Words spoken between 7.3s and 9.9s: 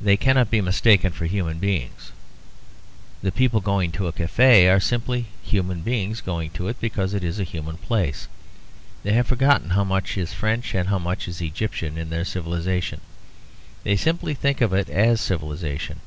a human place. They have forgotten how